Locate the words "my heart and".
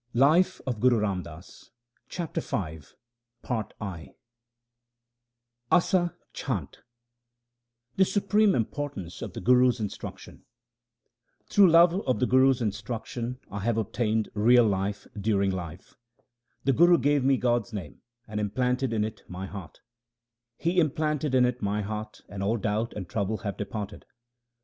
21.61-22.41